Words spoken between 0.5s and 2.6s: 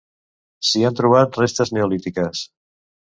S'hi han trobat restes neolítiques.